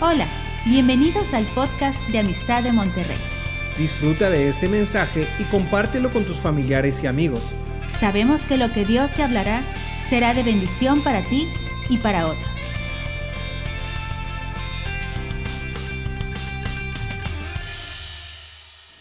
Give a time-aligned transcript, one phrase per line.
[0.00, 0.26] Hola,
[0.66, 3.16] bienvenidos al podcast de Amistad de Monterrey.
[3.78, 7.54] Disfruta de este mensaje y compártelo con tus familiares y amigos.
[7.92, 9.62] Sabemos que lo que Dios te hablará
[10.08, 11.46] será de bendición para ti
[11.88, 12.50] y para otros.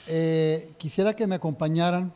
[0.06, 2.14] Eh, quisiera que me acompañaran,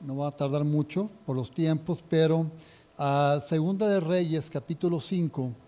[0.00, 2.52] no va a tardar mucho por los tiempos, pero
[2.96, 5.65] a Segunda de Reyes, capítulo 5,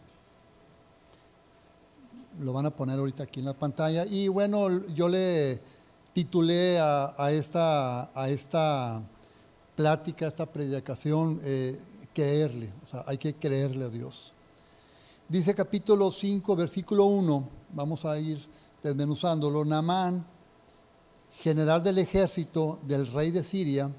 [2.40, 4.04] lo van a poner ahorita aquí en la pantalla.
[4.06, 5.60] Y bueno, yo le
[6.12, 9.02] titulé a, esta, a esta
[9.76, 11.78] plática, a esta predicación, eh,
[12.12, 14.32] creerle, o sea, hay que creerle a Dios.
[15.28, 18.44] Dice capítulo 5, versículo 1, vamos a ir
[18.82, 20.24] desmenuzándolo, Namán
[21.40, 23.90] general del ejército del rey de Siria,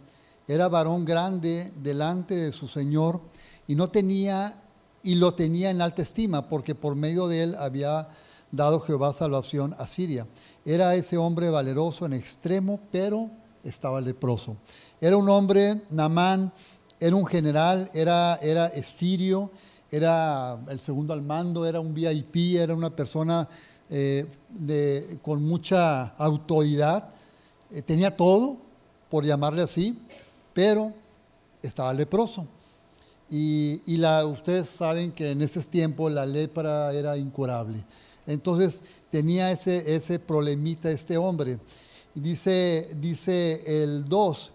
[0.47, 3.21] era varón grande delante de su señor
[3.67, 4.61] y no tenía
[5.03, 8.09] y lo tenía en alta estima porque por medio de él había
[8.51, 10.27] dado Jehová salvación a Siria.
[10.65, 13.29] Era ese hombre valeroso en extremo, pero
[13.63, 14.57] estaba leproso.
[15.01, 16.51] Era un hombre, Namán,
[16.99, 19.51] era un general, era, era sirio,
[19.91, 23.47] era el segundo al mando, era un VIP, era una persona
[23.89, 24.27] eh,
[25.21, 27.09] con mucha autoridad
[27.71, 28.57] eh, tenía todo,
[29.09, 29.99] por llamarle así,
[30.53, 30.93] pero
[31.61, 32.47] estaba leproso.
[33.29, 33.81] Y,
[34.25, 37.83] ustedes saben que en ese tiempo la lepra era incurable.
[38.29, 41.59] Entonces tenía ese, ese problemita este hombre.
[42.13, 44.51] Dice, dice el 2,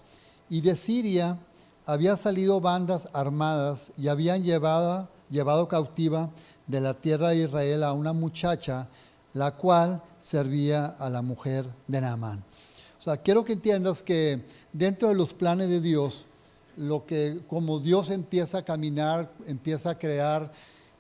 [0.48, 1.38] y de Siria
[1.84, 6.30] había salido bandas armadas y habían llevado, llevado cautiva
[6.68, 8.88] de la tierra de Israel a una muchacha,
[9.32, 12.44] la cual servía a la mujer de Naamán.
[12.98, 16.26] O sea, quiero que entiendas que dentro de los planes de Dios,
[16.76, 20.52] lo que como Dios empieza a caminar, empieza a crear,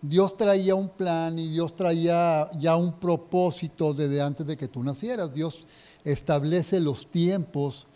[0.06, 4.82] Dios traía un plan y Dios traía ya un propósito desde antes de que tú
[4.82, 5.32] nacieras.
[5.32, 5.64] Dios
[6.04, 7.86] establece los tiempos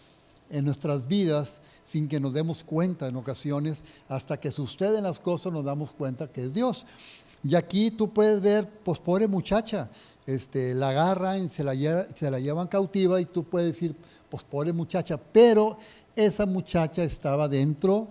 [0.49, 5.53] en nuestras vidas sin que nos demos cuenta en ocasiones, hasta que suceden las cosas
[5.53, 6.87] nos damos cuenta que es Dios.
[7.45, 9.91] Y aquí tú puedes ver, pues pobre muchacha,
[10.25, 11.75] este, la agarran, se la,
[12.15, 13.95] se la llevan cautiva y tú puedes decir,
[14.31, 15.77] pues pobre muchacha, pero
[16.17, 18.09] esa muchacha estaba dentro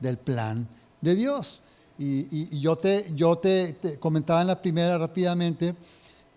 [0.00, 0.68] del plan
[1.00, 1.62] de Dios.
[1.98, 5.74] Y, yo, te, yo te, comentaba en la primera rápidamente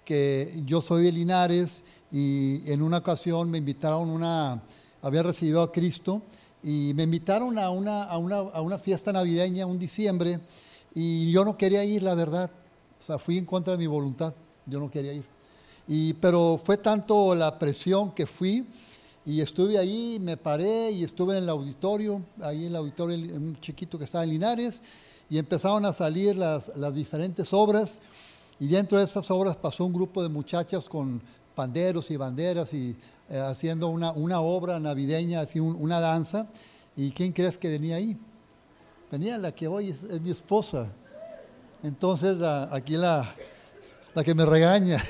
[0.04, 4.62] que yo soy de Linares y en una ocasión me invitaron una,
[5.04, 6.24] había recibido a Cristo
[6.64, 10.40] y me invitaron a una, a una, a una fiesta navideña un diciembre
[10.96, 12.50] y yo no quería ir, la verdad.
[13.00, 14.34] O sea, fui en contra de mi voluntad
[14.66, 15.26] yo no quería ir.
[15.88, 18.66] Y, pero fue tanto la presión que fui
[19.26, 23.58] y estuve ahí, me paré y estuve en el auditorio, ahí en el auditorio, un
[23.60, 24.82] chiquito que estaba en Linares,
[25.32, 28.00] y empezaron a salir las, las diferentes obras,
[28.60, 31.22] y dentro de esas obras pasó un grupo de muchachas con
[31.56, 32.98] panderos y banderas y
[33.30, 36.48] eh, haciendo una, una, obra navideña, así una danza,
[36.98, 38.18] y ¿quién crees que venía ahí?
[39.10, 40.88] Venía la que hoy es, mi esposa.
[41.82, 42.36] Entonces
[42.70, 43.34] aquí la,
[44.14, 45.02] la que me regaña.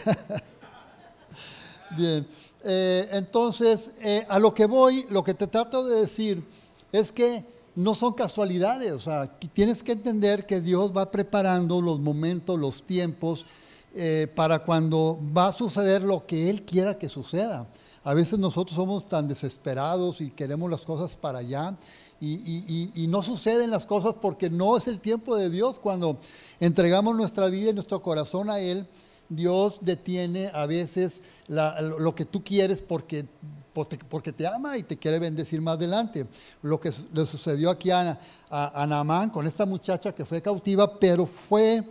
[1.97, 2.27] Bien,
[2.63, 6.47] eh, entonces eh, a lo que voy, lo que te trato de decir
[6.91, 7.43] es que
[7.75, 12.83] no son casualidades, o sea, tienes que entender que Dios va preparando los momentos, los
[12.83, 13.45] tiempos,
[13.93, 17.67] eh, para cuando va a suceder lo que Él quiera que suceda.
[18.03, 21.77] A veces nosotros somos tan desesperados y queremos las cosas para allá
[22.21, 25.79] y, y, no suceden las cosas porque no es el tiempo de Dios.
[25.79, 26.19] Cuando
[26.59, 28.87] entregamos nuestra vida y nuestro corazón a Él,
[29.27, 33.25] Dios detiene a veces lo que tú quieres porque,
[33.73, 36.27] porque te ama y te quiere bendecir más adelante.
[36.61, 41.25] Lo que le sucedió aquí a, a, Naamán con esta muchacha que fue cautiva, pero
[41.25, 41.83] fue,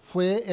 [0.00, 0.44] fue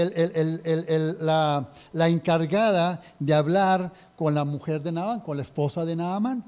[1.19, 6.43] la, la, encargada de hablar con la mujer de Naamán, con la esposa de Naamán.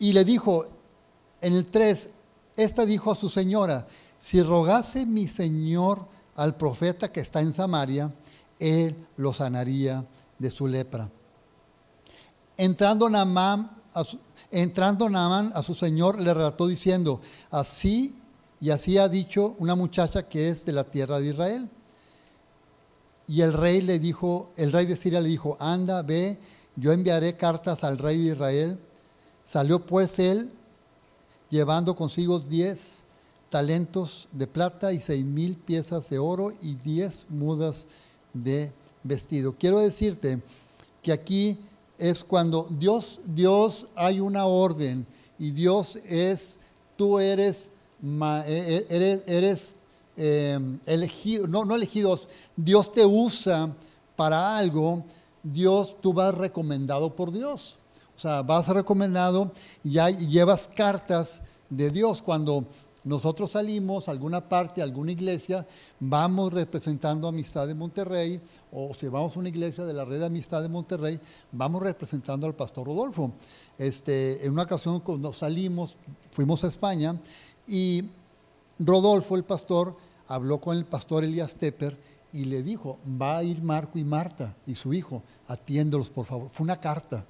[0.00, 0.66] Y le dijo,
[1.40, 2.10] en el 3,
[2.56, 3.86] esta dijo a su señora,
[4.18, 8.12] si rogase mi señor al profeta que está en Samaria,
[8.58, 10.04] él lo sanaría
[10.38, 11.08] de su lepra.
[12.58, 14.18] Entrando Naamán a su,
[14.50, 17.20] entrando a su señor, le relató diciendo,
[17.50, 18.14] así
[18.60, 21.68] y así ha dicho una muchacha que es de la tierra de Israel.
[23.28, 26.38] Y el rey le dijo, el rey de Siria le dijo, anda, ve,
[26.76, 28.78] yo enviaré cartas al rey de Israel.
[29.44, 30.50] Salió pues él
[31.50, 33.02] llevando consigo diez
[33.50, 37.86] talentos de plata y seis mil piezas de oro y diez mudas
[38.34, 38.72] de
[39.02, 39.54] vestido.
[39.58, 40.42] Quiero decirte
[41.02, 41.58] que aquí
[41.98, 45.06] es cuando Dios, Dios hay una orden
[45.38, 46.58] y Dios es,
[46.96, 47.70] tú eres,
[48.02, 49.74] e, e, eres, eres
[50.16, 53.74] em, elegido, no, no elegidos, Dios te usa
[54.16, 55.04] para algo,
[55.42, 57.78] Dios, tú vas recomendado por Dios.
[58.16, 59.52] O sea, vas recomendado
[59.84, 61.40] y ya llevas cartas
[61.70, 62.20] de Dios.
[62.20, 62.64] Cuando
[63.08, 65.66] nosotros salimos a alguna parte, a alguna iglesia,
[65.98, 68.40] vamos representando Amistad de Monterrey,
[68.70, 71.18] o si vamos a una iglesia de la red de Amistad de Monterrey,
[71.50, 73.32] vamos representando al pastor Rodolfo.
[73.78, 75.96] Este, en una ocasión cuando salimos,
[76.32, 77.18] fuimos a España
[77.66, 78.04] y
[78.78, 79.96] Rodolfo, el pastor,
[80.26, 81.96] habló con el pastor Elias Tepper
[82.32, 86.50] y le dijo, va a ir Marco y Marta y su hijo, atiéndolos por favor.
[86.52, 87.24] Fue una carta.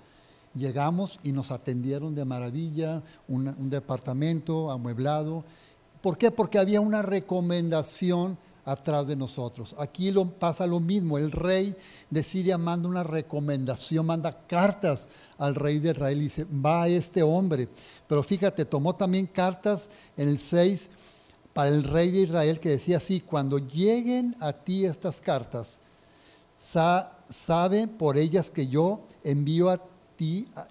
[0.54, 5.44] Llegamos y nos atendieron de maravilla, un, departamento amueblado.
[6.00, 6.30] ¿Por qué?
[6.30, 9.74] Porque había una recomendación atrás de nosotros.
[9.78, 11.16] Aquí pasa lo mismo.
[11.16, 11.74] El rey
[12.10, 15.08] de Siria manda una recomendación, manda cartas
[15.38, 17.68] al rey de Israel y dice, va este hombre.
[18.06, 20.90] Pero fíjate, tomó también cartas en el 6
[21.54, 25.80] para el rey de Israel que decía así, cuando lleguen a ti estas cartas,
[26.58, 29.80] sabe por ellas que yo envío a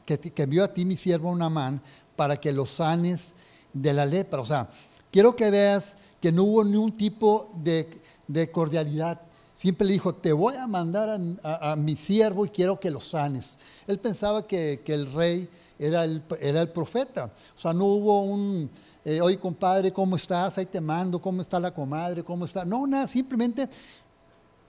[0.05, 1.81] que, envió a ti mi siervo Namán
[2.15, 3.33] para que lo sanes
[3.73, 4.41] de la lepra.
[4.41, 4.69] O sea,
[5.17, 9.19] quiero que veas que no hubo ni un tipo de, cordialidad.
[9.51, 13.57] Siempre le dijo, te voy a mandar a, mi siervo y quiero que lo sanes.
[13.87, 15.49] Él pensaba que, el rey
[15.79, 17.31] era el, era el, profeta.
[17.55, 18.69] O sea, no hubo un,
[19.03, 20.59] eh, oye compadre, ¿cómo estás?
[20.59, 22.23] Ahí te mando, ¿cómo está la comadre?
[22.23, 22.63] ¿Cómo está?
[22.63, 23.67] No, nada, simplemente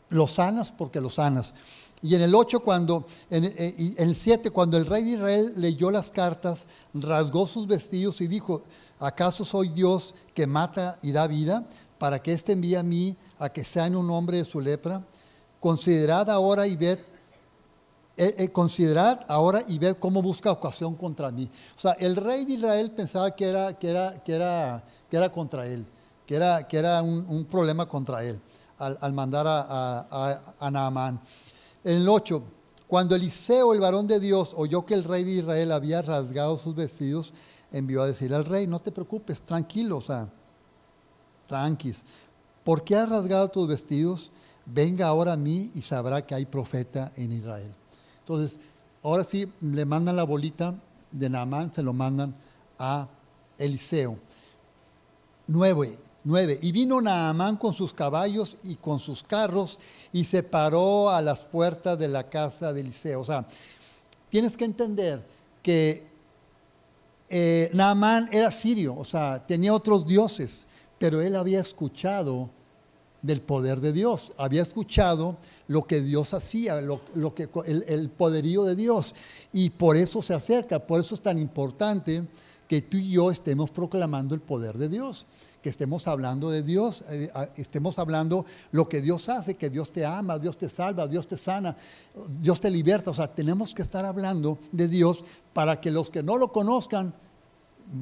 [0.08, 1.52] lo sanas porque lo sanas.
[2.00, 5.90] Y en el 8, cuando, en, eh, el 7, cuando el rey de Israel leyó
[5.90, 8.62] las cartas, rasgó sus vestidos y dijo,
[9.00, 11.66] ¿acaso soy Dios que mata y da vida
[11.98, 15.02] para que éste envíe a mí a que en un hombre de su lepra?
[15.58, 17.00] Considerad ahora y ved,
[18.16, 21.50] eh, eh, considerad ahora y ved cómo busca ocasión contra mí.
[21.76, 25.32] O sea, el rey de Israel pensaba que era, que era, que era, que era
[25.32, 25.84] contra él,
[26.24, 28.40] que era, que era un, problema contra él
[28.78, 31.20] al, mandar a, a, a Naamán.
[31.84, 32.42] En el 8,
[32.86, 36.74] cuando Eliseo, el varón de Dios, oyó que el rey de Israel había rasgado sus
[36.74, 37.32] vestidos,
[37.70, 40.28] envió a decir al rey, no te preocupes, tranquilo, o sea,
[41.46, 42.02] tranquis.
[42.64, 44.30] ¿Por qué has rasgado tus vestidos?
[44.66, 47.72] Venga ahora a mí y sabrá que hay profeta en Israel.
[48.20, 48.58] Entonces,
[49.02, 50.74] ahora sí, le mandan la bolita
[51.10, 52.34] de Naamán, se lo mandan
[52.78, 53.08] a
[53.56, 54.18] Eliseo.
[55.46, 55.98] 9.
[56.28, 56.58] 9.
[56.60, 59.80] Y vino Naamán con sus caballos y con sus carros
[60.12, 63.22] y se paró a las puertas de la casa de Eliseo.
[63.22, 63.46] O sea,
[64.28, 65.24] tienes que entender
[65.62, 66.06] que
[67.30, 70.66] eh, Naamán era sirio, o sea, tenía otros dioses,
[70.98, 72.50] pero él había escuchado
[73.22, 77.00] del poder de Dios, había escuchado lo que Dios hacía, lo,
[77.34, 79.14] que, el, el poderío de Dios,
[79.50, 82.22] y por eso se acerca, por eso es tan importante
[82.68, 85.26] que tú y yo estemos proclamando el poder de Dios
[85.62, 90.04] que estemos hablando de Dios, eh, estemos hablando lo que Dios hace, que Dios te
[90.04, 91.76] ama, Dios te salva, Dios te sana,
[92.40, 93.10] Dios te liberta.
[93.10, 97.14] O sea, tenemos que estar hablando de Dios para que los que no lo conozcan,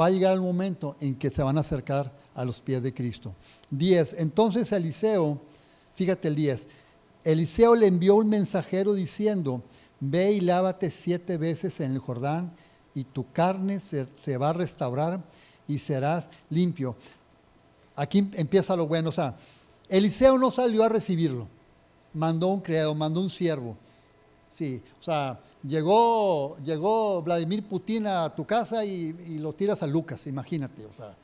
[0.00, 2.92] va a llegar el momento en que se van a acercar a los pies de
[2.92, 3.34] Cristo.
[3.70, 4.16] 10.
[4.18, 5.40] Entonces Eliseo,
[5.94, 6.68] fíjate el 10,
[7.24, 9.62] Eliseo le envió un mensajero diciendo,
[10.00, 12.52] ve y lávate siete veces en el Jordán
[12.94, 15.24] y tu carne se, se va a restaurar
[15.66, 16.96] y serás limpio.
[17.96, 19.08] Aquí empieza lo bueno.
[19.08, 19.34] O sea,
[19.88, 21.48] Eliseo no salió a recibirlo.
[22.12, 23.76] Mandó un criado, mandó un siervo.
[24.48, 30.26] Sí, o sea, llegó, llegó Vladimir Putin a tu casa y, lo tiras a Lucas,
[30.26, 31.14] imagínate, o sea,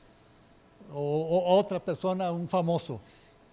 [0.92, 3.00] o, otra persona, un famoso.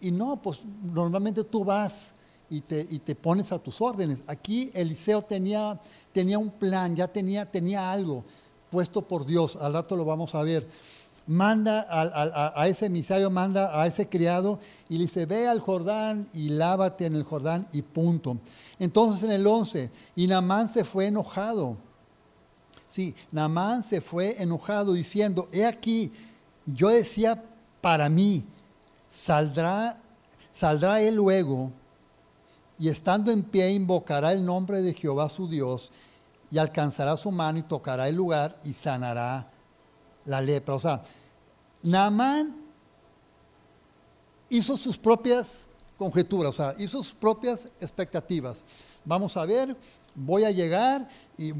[0.01, 2.13] Y no, pues normalmente tú vas
[2.49, 4.23] y te, y te pones a tus órdenes.
[4.27, 5.79] Aquí Eliseo tenía,
[6.11, 8.23] tenía un plan, ya tenía, tenía algo
[8.69, 10.67] puesto por Dios, al rato lo vamos a ver
[11.29, 14.59] manda a, ese emisario, manda a ese criado
[14.89, 18.39] y le dice, ve al Jordán y lávate en el Jordán y punto.
[18.79, 21.77] Entonces en el 11, y Namán se fue enojado.
[22.87, 26.11] Sí, Namán se fue enojado diciendo, he aquí,
[26.65, 27.43] yo decía
[27.79, 28.43] para mí,
[29.07, 29.99] saldrá,
[30.51, 31.71] saldrá él luego
[32.79, 35.91] y estando en pie invocará el nombre de Jehová su Dios
[36.49, 39.47] y alcanzará su mano y tocará el lugar y sanará
[40.25, 40.73] la lepra.
[40.73, 41.03] O sea,
[41.81, 42.55] Naamán
[44.49, 45.67] hizo sus propias
[45.97, 48.63] conjeturas, o sea, hizo sus propias expectativas.
[49.05, 49.75] Vamos a ver,
[50.15, 51.07] voy a llegar
[51.37, 51.51] y,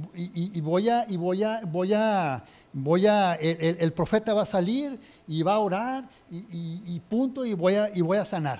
[0.61, 5.43] voy a, y voy a, voy a, voy a, el, profeta va a salir y
[5.43, 8.59] va a orar y, punto, y voy a, y voy a sanar.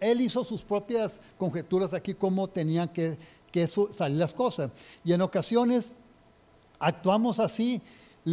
[0.00, 3.18] él hizo sus propias conjeturas aquí cómo tenían que,
[3.50, 4.70] que salir las cosas.
[5.04, 5.92] Y en ocasiones
[6.78, 7.82] actuamos así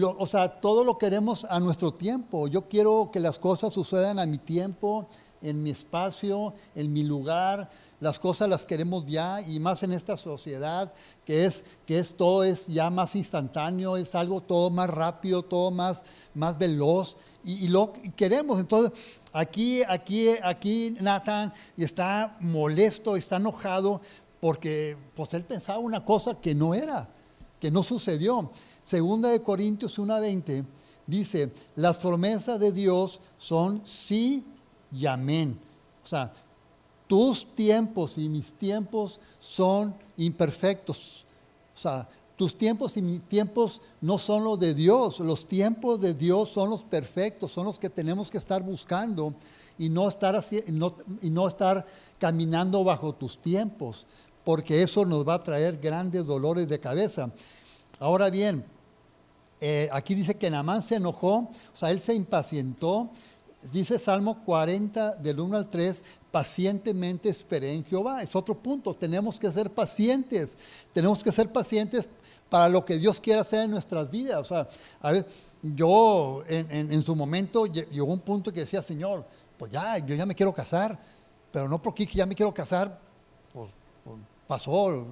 [0.03, 2.47] o sea, todo lo queremos a nuestro tiempo.
[2.47, 5.07] Yo quiero que las cosas sucedan a mi tiempo,
[5.41, 7.69] en mi espacio, en mi lugar.
[7.99, 10.91] Las cosas las queremos ya y más en esta sociedad
[11.23, 15.71] que es que es todo es ya más instantáneo, es algo todo más rápido, todo
[15.71, 18.59] más, más veloz y, lo queremos.
[18.59, 18.91] Entonces,
[19.31, 24.01] aquí, aquí, aquí Nathan está molesto, está enojado
[24.41, 27.07] porque pues él pensaba una cosa que no era,
[27.59, 28.51] que no sucedió.
[28.85, 30.63] Segunda de Corintios 1:20
[31.07, 34.45] dice, las promesas de Dios son sí
[34.91, 35.57] y amén.
[36.03, 36.31] O sea,
[37.07, 41.25] tus tiempos y mis tiempos son imperfectos.
[41.75, 45.19] O sea, tus tiempos y mis tiempos no son los de Dios.
[45.19, 49.33] Los tiempos de Dios son los perfectos, son los que tenemos que estar buscando
[49.79, 50.63] y no estar, así,
[51.21, 51.85] y no estar
[52.19, 54.05] caminando bajo tus tiempos,
[54.43, 57.31] porque eso nos va a traer grandes dolores de cabeza.
[57.99, 58.63] Ahora bien,
[59.61, 63.09] eh, aquí dice que Namán se enojó, o sea, él se impacientó.
[63.71, 68.21] Dice Salmo 40, del 1 al 3, pacientemente esperé en Jehová.
[68.21, 70.57] Es otro punto, tenemos que ser pacientes,
[70.93, 72.07] tenemos que ser pacientes
[72.49, 74.39] para lo que Dios quiera hacer en nuestras vidas.
[74.39, 74.67] O sea,
[75.01, 75.25] a ver,
[75.63, 79.25] yo en, su momento llegó un punto que decía, Señor,
[79.57, 80.99] pues ya, yo ya me quiero casar,
[81.51, 82.99] pero no porque ya me quiero casar,
[83.51, 83.71] pues,
[84.03, 85.07] pues pasó,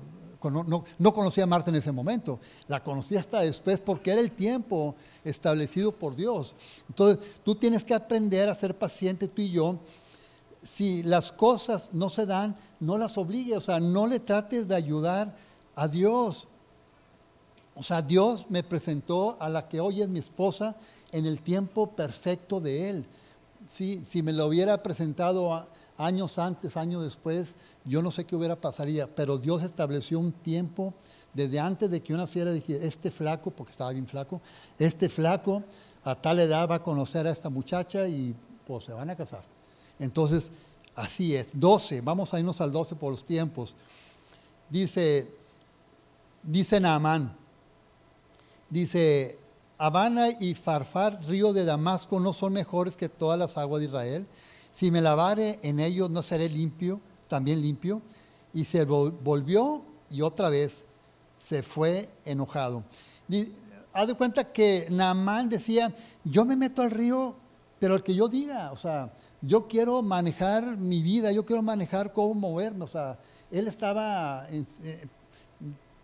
[0.52, 4.32] no, no, conocía a Marta en ese momento, la conocí hasta después porque era el
[4.32, 6.56] tiempo establecido por Dios.
[6.90, 9.80] Entonces, tú tienes que aprender a ser paciente tú y yo.
[10.62, 14.76] Si las cosas no se dan, no las obligues, o sea, no le trates de
[14.76, 15.36] ayudar
[15.76, 16.48] a Dios.
[17.76, 20.76] O sea, Dios me presentó a la que hoy es mi esposa
[21.12, 23.06] en el tiempo perfecto de Él.
[23.68, 25.66] si me lo hubiera presentado
[26.06, 27.56] años antes, años después,
[27.86, 30.94] yo no sé qué hubiera pasaría, pero Dios estableció un tiempo
[31.34, 34.42] desde antes de que yo naciera, dije, este flaco, porque estaba bien flaco,
[34.78, 35.64] este flaco
[36.04, 39.44] a tal edad va a conocer a esta muchacha y pues se van a casar.
[40.00, 40.52] Entonces,
[40.96, 41.52] así es.
[41.54, 43.76] 12, vamos a irnos al 12 por los tiempos.
[44.70, 45.30] Dice,
[46.44, 47.36] dice Naamán,
[48.70, 49.38] dice,
[49.78, 54.28] Habana y Farfar, río de Damasco, no son mejores que todas las aguas de Israel.
[54.74, 57.00] Si me lavare en ellos, no seré limpio
[57.34, 58.00] también limpio,
[58.54, 60.86] y se volvió y otra vez
[61.40, 62.84] se fue enojado.
[63.92, 65.92] haz de cuenta que Naamán decía,
[66.24, 67.36] yo me meto al río,
[67.80, 69.12] pero el que yo diga, o sea,
[69.42, 73.18] yo quiero manejar mi vida, yo quiero manejar cómo moverme, o sea,
[73.50, 75.08] él estaba, eh,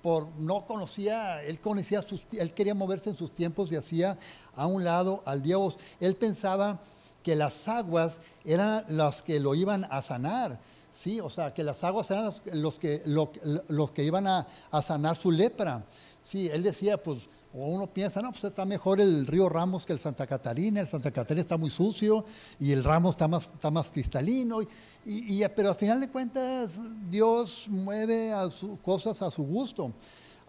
[0.01, 4.17] por, no conocía, él conocía sus, él quería moverse en sus tiempos y hacía
[4.55, 5.77] a un lado al Dios.
[5.99, 6.79] Él pensaba
[7.23, 10.59] que las aguas eran las que lo iban a sanar.
[10.91, 14.47] Sí, o sea, que las aguas eran los, que, los que iban a,
[14.81, 15.83] sanar su lepra.
[16.23, 19.99] Sí, él decía, pues, uno piensa, no, pues está mejor el río Ramos que el
[19.99, 22.25] Santa Catarina, el Santa Catarina está muy sucio
[22.59, 24.59] y el Ramos está más, está más cristalino,
[25.05, 26.77] y, pero al final de cuentas
[27.09, 28.47] Dios mueve a
[28.83, 29.93] cosas a su gusto.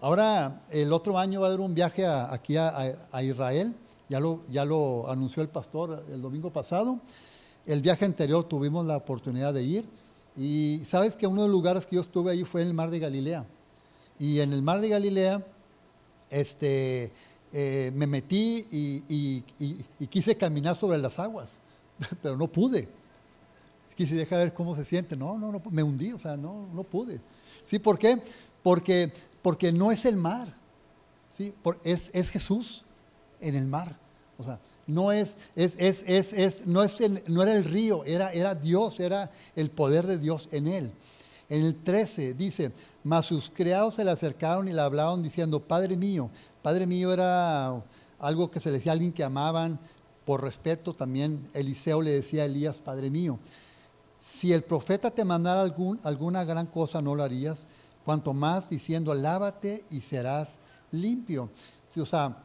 [0.02, 3.74] Ahora, el otro año va a haber un viaje aquí a, Israel,
[4.10, 6.98] ya lo, ya lo anunció el pastor el domingo pasado.
[7.64, 9.88] El viaje anterior tuvimos la oportunidad de ir
[10.36, 12.90] y sabes que uno de los lugares que yo estuve ahí fue en el mar
[12.90, 13.46] de Galilea.
[14.18, 15.46] Y en el mar de Galilea
[16.28, 17.12] este,
[17.52, 19.42] eh, me metí y,
[20.08, 21.52] quise caminar sobre las aguas,
[22.22, 22.88] pero no pude.
[23.94, 25.16] Quise dejar ver cómo se siente.
[25.16, 27.20] No, no, no, me hundí, o sea, no, no pude.
[27.62, 27.78] ¿Sí?
[27.78, 28.20] ¿Por qué?
[28.64, 30.52] Porque, porque no es el mar,
[31.30, 31.54] ¿sí?
[31.84, 32.84] es, es Jesús
[33.40, 33.99] en el mar.
[34.40, 36.96] O sea, no, es, es, es, es no, es
[37.28, 40.92] no era el río, era, Dios, era el poder de Dios en él.
[41.48, 42.72] En el 13 dice,
[43.04, 46.30] mas sus criados se le acercaron y le hablaron diciendo, Padre mío,
[46.62, 47.82] Padre mío era
[48.18, 49.78] algo que se le decía a alguien que amaban
[50.24, 53.38] por respeto, también Eliseo le decía a Elías, Padre mío,
[54.20, 57.66] si el profeta te mandara alguna gran cosa, no lo harías,
[58.04, 60.58] cuanto más diciendo, lávate y serás
[60.90, 61.50] limpio.
[61.96, 62.36] o sea,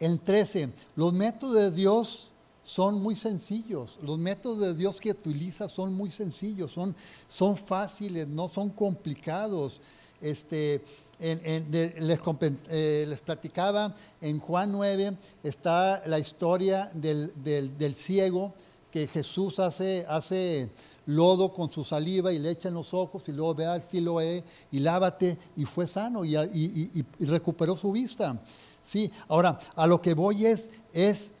[0.00, 2.30] el 13, los métodos de Dios
[2.64, 3.98] son muy sencillos.
[4.02, 6.94] Los métodos de Dios que utiliza son muy sencillos, son,
[7.26, 9.80] son fáciles, no son complicados.
[10.20, 10.82] Este,
[11.18, 12.20] les,
[12.68, 18.54] eh, les, platicaba, en Juan 9 está la historia del, del, ciego
[18.98, 20.70] que Jesús hace, hace
[21.06, 24.42] lodo con su saliva y le echa en los ojos y luego ve al Siloé
[24.72, 28.40] y lávate y fue sano y, y, recuperó su vista.
[28.82, 31.32] Sí, ahora, a lo que voy es, es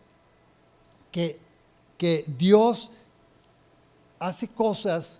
[1.10, 1.40] que,
[1.96, 2.92] que Dios
[4.20, 5.18] hace cosas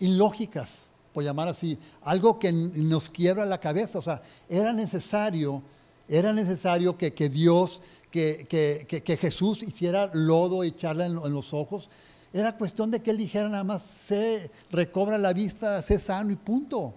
[0.00, 4.00] ilógicas, por llamar así, algo que nos quiebra la cabeza.
[4.00, 5.62] O sea, era necesario,
[6.08, 7.80] era necesario que, que Dios
[8.16, 11.88] que, Jesús hiciera lodo, echarla en, en, los ojos.
[12.32, 16.36] Era cuestión de que él dijera nada más, se recobra la vista, sé sano y
[16.36, 16.94] punto.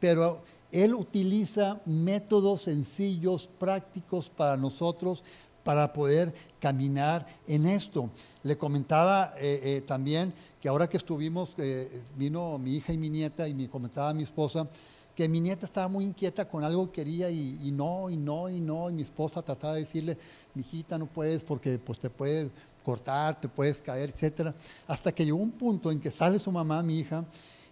[0.00, 5.22] Pero él utiliza métodos sencillos, prácticos para nosotros,
[5.62, 8.10] para poder caminar en esto.
[8.42, 13.10] Le comentaba eh, eh, también que ahora que estuvimos, eh, vino mi hija y mi
[13.10, 14.68] nieta y me comentaba mi esposa,
[15.14, 18.60] que mi nieta estaba muy inquieta con algo que quería y, no, y no, y
[18.60, 20.16] no, y mi esposa trataba de decirle,
[20.54, 22.50] mi hijita no puedes porque pues te puedes
[22.84, 24.54] cortar, te puedes caer, etcétera,
[24.88, 27.24] hasta que llegó un punto en que sale su mamá, mi hija,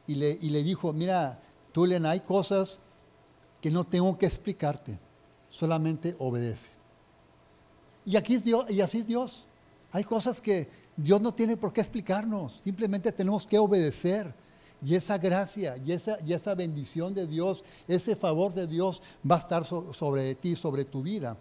[0.06, 1.40] y le, y le dijo, mira,
[1.73, 2.78] Tulen, hay cosas
[3.61, 4.99] que no tengo que explicarte,
[5.49, 6.70] solamente obedece.
[8.04, 9.47] Y, aquí es Dios, y así es Dios.
[9.92, 14.32] Hay cosas que Dios no tiene por qué explicarnos, simplemente tenemos que obedecer.
[14.84, 19.37] Y esa gracia y esa, y esa bendición de Dios, ese favor de Dios va
[19.37, 21.37] a estar sobre ti, sobre tu vida.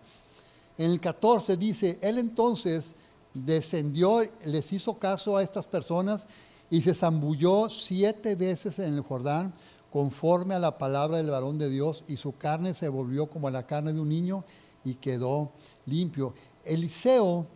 [0.78, 2.96] En el 14 dice, Él entonces
[3.34, 6.28] descendió, les hizo caso a estas personas
[6.70, 9.54] y se zambulló siete veces en el Jordán
[9.92, 13.66] conforme a la palabra del varón de Dios y su carne se volvió como la
[13.66, 14.44] carne de un niño
[14.84, 15.52] y quedó
[15.86, 16.34] limpio.
[16.64, 17.48] Eliseo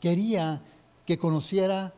[0.00, 0.62] quería
[1.06, 1.94] que conociera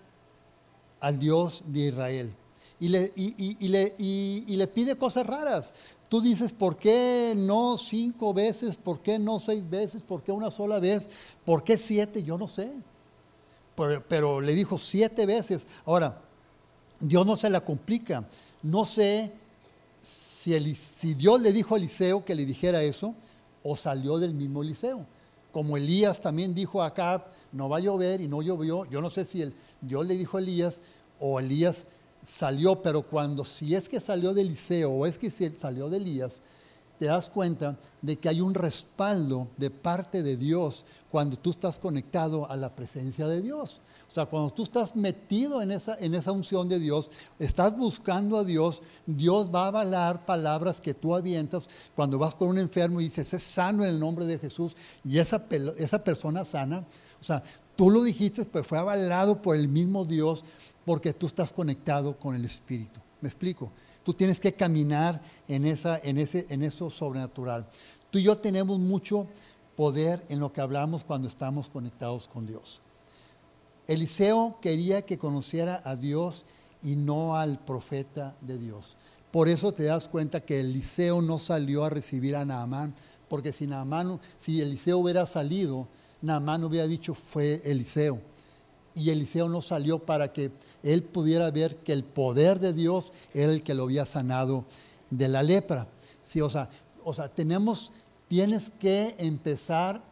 [1.01, 2.35] al Dios de Israel
[2.81, 5.73] y le, y, le, y le pide cosas raras.
[6.11, 8.77] Tú dices, ¿por qué no cinco veces?
[8.77, 10.03] ¿Por qué no seis veces?
[10.03, 11.09] ¿Por qué una sola vez?
[11.45, 12.25] ¿Por qué siete?
[12.25, 12.73] Yo no sé.
[13.77, 15.69] Pero, pero, le dijo siete veces.
[15.87, 16.21] Ahora,
[16.99, 18.25] Dios no se la complica.
[18.61, 19.31] No sé
[20.03, 23.15] si, si Dios le dijo a Eliseo que le dijera eso
[23.63, 25.07] o salió del mismo Eliseo.
[25.53, 28.85] Como Elías también dijo acá, no va a llover y no llovió.
[28.87, 30.81] Yo no sé si el, Dios le dijo a Elías
[31.21, 31.87] o Elías
[32.27, 36.41] salió, pero cuando si es que salió de Eliseo o es que salió de Elías,
[36.99, 41.79] te das cuenta de que hay un respaldo de parte de Dios cuando tú estás
[41.79, 43.81] conectado a la presencia de Dios.
[44.11, 48.37] O sea, cuando tú estás metido en esa, en esa unción de Dios, estás buscando
[48.37, 53.01] a Dios, Dios va a avalar palabras que tú avientas cuando vas con un enfermo
[53.01, 55.47] y dices, es sano en el nombre de Jesús, y esa,
[55.79, 56.85] esa persona sana,
[57.21, 57.43] o sea,
[57.77, 60.45] tú lo dijiste, pero fue avalado por el mismo Dios
[60.85, 63.01] porque tú estás conectado con el Espíritu.
[63.21, 63.71] ¿Me explico?
[64.03, 67.69] Tú tienes que caminar en, esa, en, ese, en eso sobrenatural.
[68.11, 69.27] Tú y yo tenemos mucho
[69.77, 72.81] poder en lo que hablamos cuando estamos conectados con Dios.
[73.87, 76.45] Eliseo quería que conociera a Dios
[76.83, 78.97] y no al profeta de Dios.
[79.31, 82.95] Por eso te das cuenta que Eliseo no salió a recibir a Naamán,
[83.29, 85.89] porque si Naamán, si Eliseo hubiera salido,
[86.23, 88.21] Naamán hubiera dicho fue Eliseo.
[88.95, 90.51] Y Eliseo no salió para que
[90.83, 94.65] él pudiera ver que el poder de Dios era el que lo había sanado
[95.11, 95.87] de la lepra.
[96.23, 96.69] Sí, o sea,
[97.05, 97.93] o sea, tenemos,
[98.29, 100.03] tienes que empezar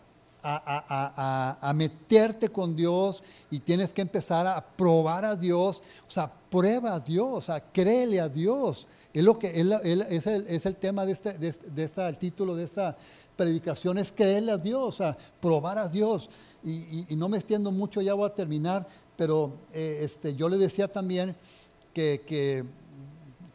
[0.43, 5.83] a, meterte con Dios y tienes que empezar a probar a Dios.
[6.07, 8.89] O sea, prueba a Dios, o sea, créele a Dios.
[9.13, 10.27] Es, lo que, es,
[10.67, 12.97] el, tema de este, de, esta, el título de esta
[13.37, 16.29] predicación, es creerle a Dios, o sea, probar a Dios.
[16.65, 20.89] Y, no me extiendo mucho, ya voy a terminar, pero eh, este, yo le decía
[20.89, 21.35] también
[21.95, 22.65] que, que,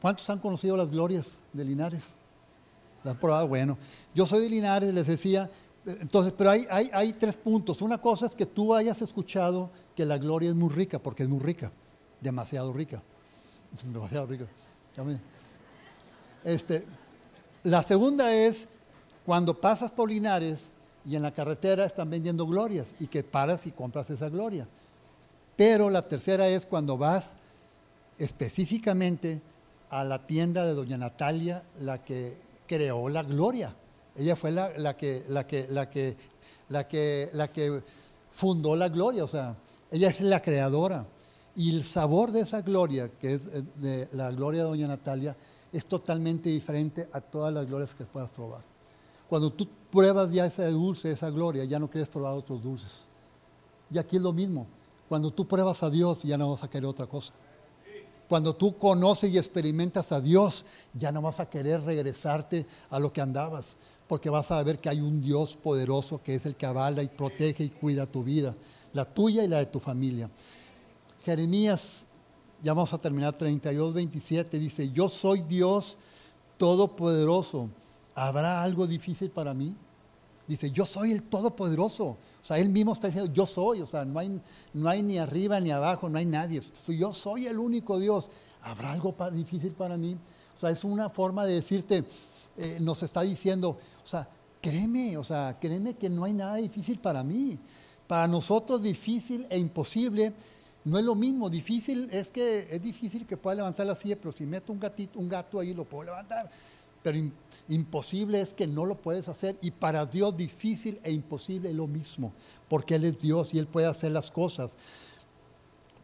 [0.01, 2.13] ¿cuántos han conocido las glorias de Linares?
[3.03, 3.47] ¿Las probado?
[3.47, 3.77] Bueno,
[4.15, 5.49] yo soy de Linares, les decía,
[5.85, 7.81] entonces, pero hay, hay, hay, tres puntos.
[7.81, 11.29] Una cosa es que tú hayas escuchado que la gloria es muy rica, porque es
[11.29, 11.71] muy rica,
[12.21, 13.01] demasiado rica.
[13.83, 14.45] Demasiado rica.
[16.43, 16.85] Este,
[17.63, 18.67] la segunda es
[19.25, 20.59] cuando pasas por Linares
[21.05, 24.67] y en la carretera están vendiendo glorias y que paras y compras esa gloria.
[25.55, 27.35] Pero la tercera es cuando vas
[28.17, 29.41] específicamente
[29.89, 32.35] a la tienda de Doña Natalia, la que
[32.67, 33.75] creó la gloria.
[34.15, 36.17] Ella fue la, que, la, que, la, que,
[36.69, 37.83] la, que, la que
[38.31, 39.55] fundó la gloria, o sea,
[39.91, 41.05] ella es la creadora.
[41.55, 45.35] Y el sabor de esa gloria, que es eh, de la gloria de Doña Natalia,
[45.71, 48.72] es totalmente diferente a todas las glorias que puedas probar.
[49.33, 53.07] Cuando tú pruebas ya ese dulce, esa gloria, ya no quieres probar otros dulces.
[53.89, 54.67] Y aquí es lo mismo.
[55.09, 57.33] Cuando tú pruebas a Dios, ya no vas a querer otra cosa.
[58.29, 63.11] Cuando tú conoces y experimentas a Dios, ya no vas a querer regresarte a lo
[63.11, 63.75] que andabas
[64.07, 67.07] porque vas a ver que hay un Dios poderoso que es el que avala y
[67.07, 68.53] protege y cuida tu vida,
[68.93, 70.29] la tuya y la de tu familia.
[71.25, 72.03] Jeremías,
[72.61, 75.97] ya vamos a terminar 32, 27, dice, yo soy Dios
[76.59, 77.69] todopoderoso,
[78.15, 79.75] ¿habrá algo difícil para mí?
[80.47, 82.05] Dice, yo soy el todopoderoso.
[82.05, 84.41] O sea, él mismo está diciendo, yo soy, o sea, no hay,
[84.73, 86.61] no hay ni arriba ni abajo, no hay nadie.
[86.87, 88.29] Yo soy el único Dios.
[88.61, 90.17] ¿Habrá algo difícil para mí?
[90.55, 92.03] O sea, es una forma de decirte,
[92.57, 94.27] eh, nos está diciendo, o sea,
[94.61, 97.57] créeme, o sea, créeme que no hay nada difícil para mí.
[98.07, 100.33] Para nosotros difícil e imposible
[100.85, 101.49] no es lo mismo.
[101.49, 105.19] Difícil es que es difícil que pueda levantar la silla, pero si meto un gatito,
[105.19, 106.49] un gato ahí lo puedo levantar.
[107.03, 107.19] Pero
[107.67, 109.57] imposible es que no lo puedes hacer.
[109.61, 112.33] Y para Dios difícil e imposible es lo mismo,
[112.69, 114.75] porque Él es Dios y Él puede hacer las cosas.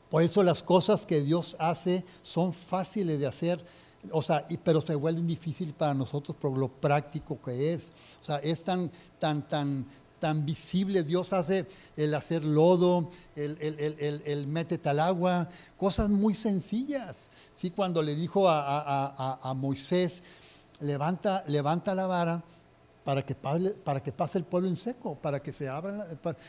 [0.09, 3.63] Por eso las cosas que Dios hace son fáciles de hacer,
[4.11, 7.91] o sea, pero se vuelven difíciles para nosotros por lo práctico que es.
[8.21, 9.85] O sea, es tan, tan, tan,
[10.19, 11.03] tan visible.
[11.03, 17.29] Dios hace el hacer lodo, el, el, el, al agua, cosas muy sencillas.
[17.55, 17.71] ¿Sí?
[17.71, 20.23] Cuando le dijo a, Moisés,
[20.81, 22.43] levanta, levanta la vara
[23.03, 26.05] para que, para que pase el pueblo en seco, para que se abra.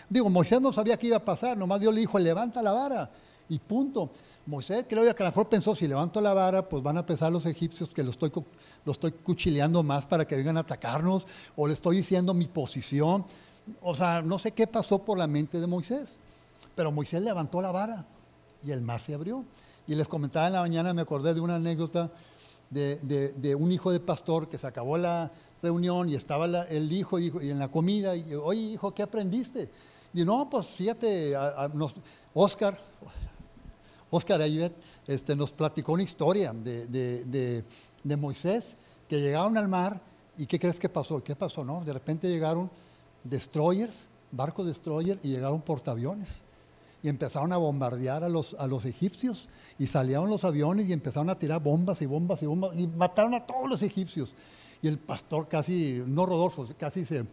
[0.09, 3.11] digo, Moisés no sabía qué iba a pasar, nomás Dios le dijo, levanta la vara
[3.49, 4.11] y punto.
[4.47, 7.31] Moisés creo que a lo mejor pensó, si levanto la vara, pues van a pensar
[7.31, 8.33] los egipcios que lo estoy,
[8.85, 13.25] lo estoy cuchileando más para que vengan a atacarnos, o le estoy diciendo mi posición.
[13.83, 16.19] O sea, no sé qué pasó por la mente de Moisés,
[16.75, 18.07] pero Moisés levantó la vara
[18.65, 19.45] y el mar se abrió.
[19.87, 22.11] Y les comentaba en la mañana, me acordé de una anécdota
[22.71, 25.31] de, un hijo de pastor que se acabó la
[25.63, 29.69] reunión y estaba el hijo y, en la comida, y oye hijo, ¿qué aprendiste?
[30.15, 31.35] Y no, pues fíjate,
[32.35, 32.79] Oscar,
[34.11, 34.73] Oscar Ayvet
[35.07, 37.65] este, nos platicó una historia de,
[38.17, 38.77] Moisés,
[39.09, 40.01] que llegaron al mar
[40.39, 41.23] y ¿qué crees que pasó?
[41.23, 41.65] ¿Qué pasó?
[41.65, 41.83] No?
[41.85, 42.71] De repente llegaron
[43.25, 46.43] destroyers, barcos destroyer y llegaron portaaviones
[47.03, 51.31] y empezaron a bombardear a los, a los egipcios y salieron los aviones y empezaron
[51.31, 54.35] a tirar bombas y bombas y bombas y mataron a todos los egipcios.
[54.83, 57.25] Y el pastor casi, no Rodolfo, casi se,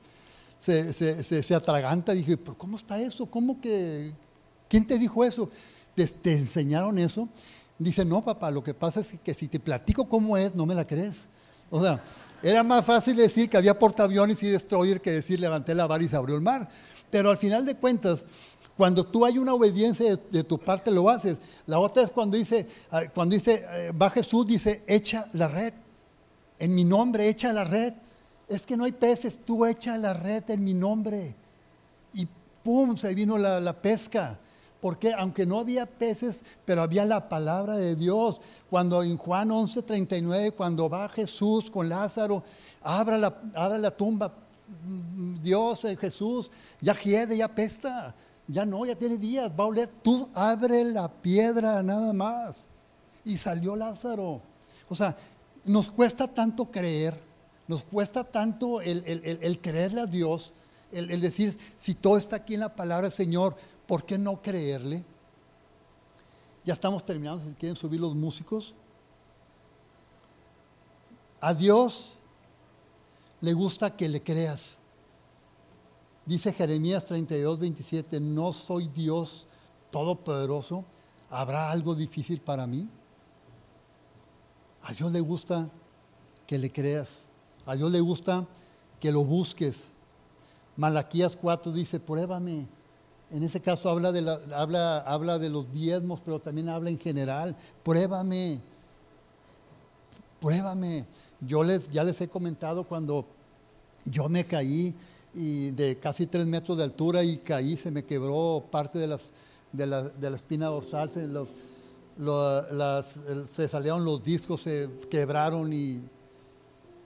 [0.59, 3.25] se, se, atraganta y pero ¿cómo está eso?
[3.25, 4.11] ¿Cómo que,
[4.69, 5.49] quién te dijo eso?
[5.95, 7.27] ¿Te, enseñaron eso?
[7.79, 10.75] Dice, no, papá, lo que pasa es que si te platico cómo es, no me
[10.75, 11.27] la crees.
[11.69, 12.03] O sea,
[12.41, 16.07] era más fácil decir que había portaaviones y destroyer que decir levanté la vara y
[16.07, 16.69] se abrió el mar.
[17.09, 18.25] Pero al final de cuentas,
[18.77, 21.37] cuando tú hay una obediencia de, tu parte, lo haces.
[21.65, 25.73] La otra es cuando dice, ah, cuando dice, eh, va Jesús, dice, echa la red.
[26.59, 27.95] En mi nombre, echa la red.
[28.47, 31.35] Es que no hay peces, tú echa la red en mi nombre.
[32.13, 32.27] Y
[32.61, 34.39] pum, se vino la, pesca.
[34.79, 38.39] Porque aunque no había peces, pero había la palabra de Dios.
[38.69, 42.43] Cuando en Juan 11:39, cuando va Jesús con Lázaro,
[42.83, 44.31] abra la, abra la tumba,
[45.41, 48.13] Dios, eh, Jesús, ya hiede, ya pesta,
[48.47, 52.65] ya no, ya tiene días, va a oler, tú abre la piedra nada más.
[53.25, 54.41] Y salió Lázaro.
[54.87, 55.15] O sea,
[55.65, 57.19] nos cuesta tanto creer,
[57.67, 60.53] nos cuesta tanto el, creerle a Dios,
[60.91, 63.55] el, el decir, si todo está aquí en la palabra, Señor,
[63.85, 65.03] ¿por qué no creerle?
[66.63, 68.73] Ya estamos terminando, si quieren subir los músicos.
[71.41, 72.13] A Dios
[73.41, 74.77] le gusta que le creas.
[76.27, 79.47] Dice Jeremías 32, 27, no soy Dios
[79.91, 80.83] todopoderoso,
[81.29, 82.89] ¿habrá algo difícil para mí?
[84.83, 85.69] A Dios le gusta
[86.45, 87.21] que le creas,
[87.65, 88.45] a Dios le gusta
[88.99, 89.85] que lo busques.
[90.75, 92.67] Malaquías 4 dice, pruébame,
[93.31, 94.19] en ese caso habla de,
[94.53, 97.55] habla, habla de los diezmos, pero también habla en general.
[97.83, 98.61] Pruébame,
[100.41, 101.05] pruébame.
[101.39, 103.25] Yo les, ya les he comentado cuando
[104.03, 104.93] yo me caí
[105.37, 109.31] y de casi tres metros de altura y caí, se me quebró parte de, las,
[109.71, 111.27] de, la, de la espina dorsal, se,
[113.47, 116.01] se salieron los discos, se quebraron y,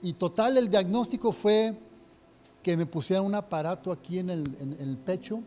[0.00, 1.74] y total el diagnóstico fue
[2.62, 5.40] que me pusieran un aparato aquí en el, en el pecho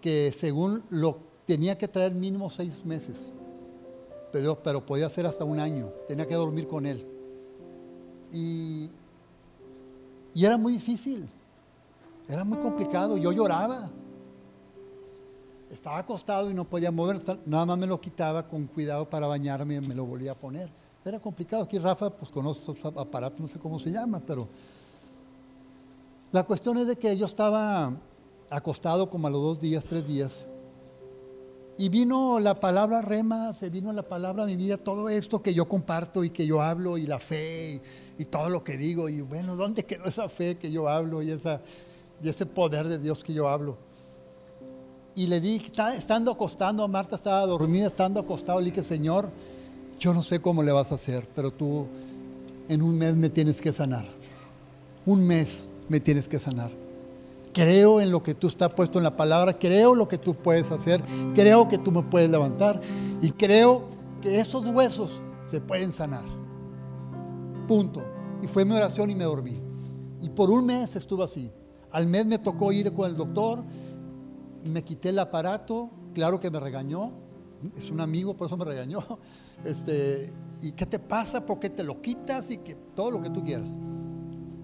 [0.00, 3.30] que según lo tenía que traer mínimo seis meses,
[4.32, 7.06] pero, pero podía ser hasta un año, tenía que dormir con él.
[8.32, 8.90] Y,
[10.34, 11.28] y era muy difícil,
[12.28, 13.90] era muy complicado, yo lloraba.
[15.70, 19.76] Estaba acostado y no podía mover, nada más me lo quitaba con cuidado para bañarme
[19.76, 20.70] y me lo volvía a poner.
[21.04, 21.64] Era complicado.
[21.64, 24.48] Aquí Rafa, pues conoce estos aparatos, no sé cómo se llama, pero
[26.32, 27.92] la cuestión es de que yo estaba
[28.50, 30.46] acostado como a los dos días, tres días.
[31.76, 35.68] Y vino la palabra rema, se vino la palabra mi vida, todo esto que yo
[35.68, 37.82] comparto y que yo hablo, y la fe,
[38.16, 39.08] y, todo lo que digo.
[39.08, 41.60] Y bueno, ¿dónde quedó esa fe que yo hablo y, esa,
[42.22, 43.76] y ese poder de Dios que yo hablo?
[45.14, 45.62] Y le di,
[45.96, 49.30] estando acostando, Marta estaba dormida, estando acostado, le dije, Señor,
[50.00, 51.86] yo no sé cómo le vas a hacer, pero tú
[52.68, 54.06] en un mes me tienes que sanar.
[55.06, 56.84] Un mes me tienes que sanar
[57.54, 60.70] creo en lo que tú estás puesto en la palabra, creo lo que tú puedes
[60.70, 61.00] hacer,
[61.34, 62.78] creo que tú me puedes levantar
[63.22, 63.88] y creo
[64.20, 66.24] que esos huesos se pueden sanar.
[67.66, 68.02] Punto.
[68.42, 69.62] Y fue mi oración y me dormí.
[70.20, 71.50] Y por un mes estuve así.
[71.94, 73.62] Al mes me tocó ir con el doctor,
[74.64, 77.12] me quité el aparato, claro que me regañó,
[77.76, 78.98] es un amigo, por eso me regañó.
[79.64, 80.30] Este,
[80.60, 81.46] ¿Y qué te pasa?
[81.46, 82.50] ¿Por qué te lo quitas?
[82.50, 83.74] Y que todo lo que tú quieras.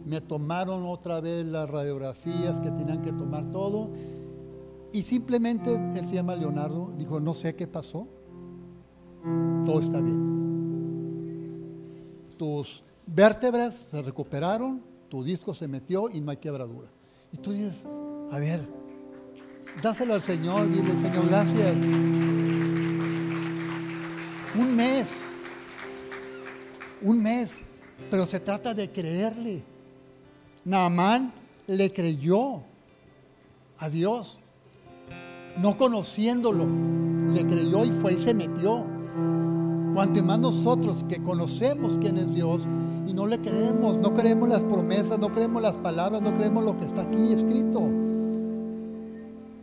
[0.05, 3.91] Me tomaron otra vez las radiografías que tenían que tomar todo.
[4.93, 8.09] Y simplemente él se llama Leonardo, dijo, no sé qué pasó,
[9.65, 10.29] todo está bien.
[12.37, 16.91] Tus vértebras se recuperaron, tu disco se metió y no hay quebradura.
[17.33, 17.87] Y tú dices,
[18.31, 18.67] a ver,
[19.83, 21.77] dáselo al Señor, dile, Señor, gracias.
[24.59, 25.23] Un mes,
[27.03, 27.61] un mes,
[28.11, 29.63] pero se trata de creerle.
[30.65, 31.33] Naamán
[31.67, 32.63] le creyó
[33.79, 34.41] a Dios,
[35.57, 36.67] no conociéndolo,
[37.33, 38.85] le creyó y fue y se metió.
[39.95, 42.67] Cuanto más nosotros que conocemos quién es Dios
[43.11, 46.77] y no le creemos, no creemos las promesas, no creemos las palabras, no creemos lo
[46.77, 47.83] que está aquí escrito.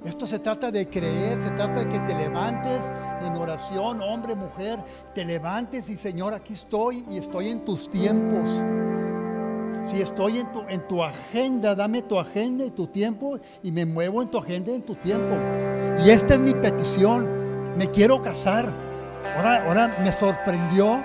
[0.04, 2.82] Esto se trata de creer, se trata de que te levantes
[3.22, 4.80] en oración, hombre, mujer,
[5.16, 8.62] te levantes y Señor, aquí estoy y estoy en tus tiempos.
[9.86, 13.86] Si estoy en tu, en tu agenda, dame tu agenda y tu tiempo y me
[13.86, 15.38] muevo en tu agenda y en tu tiempo.
[16.06, 17.78] Y esta es mi petición.
[17.78, 18.74] Me quiero casar.
[19.38, 21.02] Ahora, ahora me sorprendió,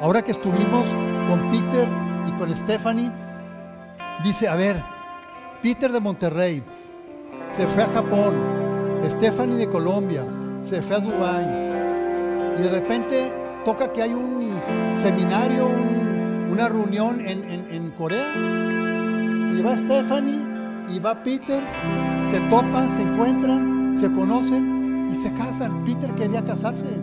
[0.00, 0.86] ahora que estuvimos
[1.28, 1.88] con Peter
[2.26, 3.10] y con Stephanie,
[4.22, 4.82] dice, a ver,
[5.62, 6.62] Peter de Monterrey,
[7.48, 8.34] se fue a Japón,
[9.04, 10.24] Stephanie de Colombia,
[10.60, 11.44] se fue a Dubái
[12.58, 13.32] y de repente
[13.64, 14.60] toca que hay un
[14.92, 15.68] seminario,
[16.50, 18.32] una reunión en, Corea
[19.56, 20.44] y va Stephanie
[20.88, 21.62] y va Peter,
[22.30, 25.84] se topan, se encuentran, se conocen y se casan.
[25.84, 26.98] Peter quería casarse.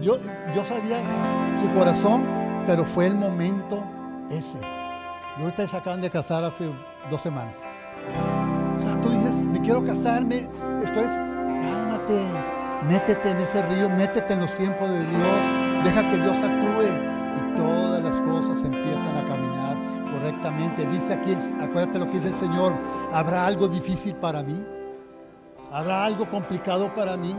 [0.00, 0.18] Yo,
[0.54, 1.02] yo sabía
[1.60, 2.24] su corazón,
[2.66, 3.82] pero fue el momento
[4.30, 4.60] ese.
[5.38, 6.72] Y ahorita se acaban de casar hace
[7.10, 7.56] dos semanas.
[8.78, 10.48] O sea, tú dices, quiero casarme.
[10.82, 11.16] Esto es,
[11.62, 12.20] cálmate,
[12.88, 16.82] métete en ese río, métete en los tiempos de Dios, deja que Dios actúe
[17.36, 19.76] y todas las cosas empiezan a caminar
[20.12, 20.86] correctamente.
[20.86, 22.74] Dice aquí, acuérdate lo que dice el Señor,
[23.12, 24.64] ¿habrá algo difícil para mí?
[25.72, 27.34] ¿Habrá algo complicado para mí?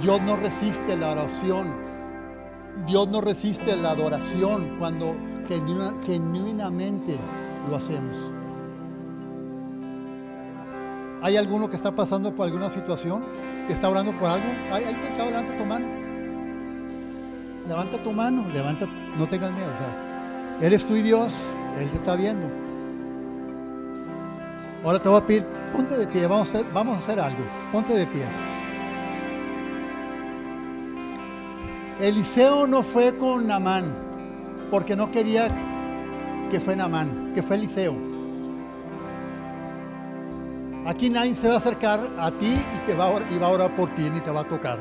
[0.00, 1.93] Dios no resiste la oración.
[2.86, 7.16] Dios no resiste la adoración cuando genuinamente
[7.68, 8.32] lo hacemos.
[11.22, 13.24] ¿Hay alguno que está pasando por alguna situación?
[13.66, 14.46] ¿Que está orando por algo?
[14.70, 15.86] Ahí, ahí sentado, levanta tu mano.
[17.66, 19.68] Levanta tu mano, levanta, no tengas miedo.
[19.72, 21.32] O sea, eres tú y Dios,
[21.78, 22.46] Él te está viendo.
[24.84, 27.42] Ahora te voy a pedir, ponte de pie, vamos a hacer, vamos a hacer algo.
[27.72, 28.53] Ponte de pie.
[32.00, 33.94] Eliseo no fue con Namán,
[34.70, 35.48] porque no quería
[36.50, 37.94] que fue Namán, que fue Eliseo.
[40.86, 43.74] Aquí nadie se va a acercar a ti y, te va, a, va a orar
[43.74, 44.78] por ti ni te va a tocar.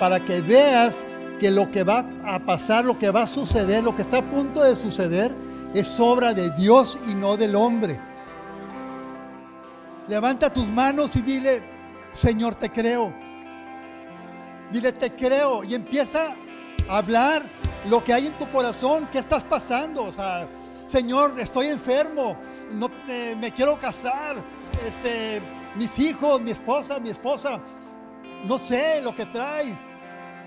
[0.00, 1.04] Para que veas
[1.38, 4.30] que lo que va a pasar, lo que va a suceder, lo que está a
[4.30, 5.34] punto de suceder,
[5.74, 8.00] es obra de Dios y no del hombre.
[10.08, 11.62] Levanta tus manos y dile,
[12.12, 13.23] Señor, te creo.
[14.72, 15.64] Dile, te creo.
[15.64, 16.34] Y empieza
[16.88, 17.42] a hablar
[17.88, 20.04] lo que hay en tu corazón, qué estás pasando.
[20.04, 20.48] O sea,
[20.86, 22.36] Señor, estoy enfermo,
[22.72, 24.36] no me quiero casar,
[24.86, 25.40] este,
[25.76, 27.60] mis hijos, mi esposa, mi esposa,
[28.44, 29.78] no sé lo que traes,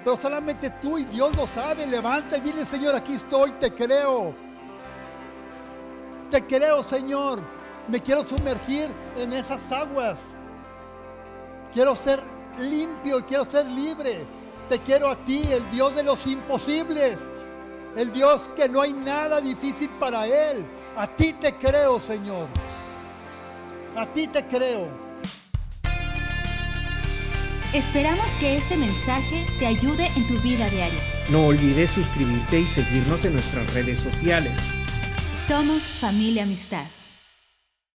[0.03, 1.87] pero solamente tú y Dios lo sabe.
[1.87, 4.33] Levanta y dile, Señor, aquí estoy, te creo.
[6.29, 7.41] Te creo, Señor.
[7.87, 10.35] Me quiero sumergir en esas aguas.
[11.71, 12.21] Quiero ser
[12.59, 14.25] limpio y quiero ser libre.
[14.69, 17.19] Te quiero a ti, el Dios de los imposibles.
[17.95, 20.65] El Dios que no hay nada difícil para Él.
[20.95, 22.47] A ti te creo, Señor.
[23.95, 25.07] A ti te creo.
[27.73, 31.01] Esperamos que este mensaje te ayude en tu vida diaria.
[31.29, 34.57] No olvides suscribirte y seguirnos en nuestras redes sociales.
[35.47, 36.85] Somos familia amistad.